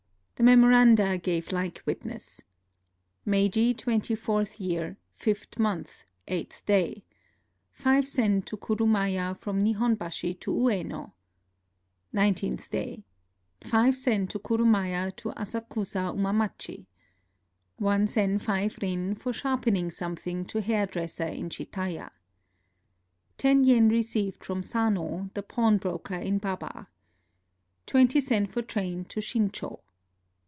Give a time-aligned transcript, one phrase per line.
[0.35, 2.41] The memoranda gave like witness:—
[3.27, 7.03] Meiji twenty fourth year, fifth month, eighteenth day.
[7.73, 11.11] 5 sen to kurumaya from NihonbasH to Uyeno.
[12.11, 13.03] Nineteenth day.
[13.65, 16.87] 5 sen to kurmnaya to Asakusa Umamaelii.
[17.77, 22.09] 1 sen 5 rin for sharpening something to hair dresser in Shitaya.
[23.37, 26.87] 10 yen received from Sano, the pawnbroker in Baba.
[27.85, 29.81] 20 sen for train to Shincho.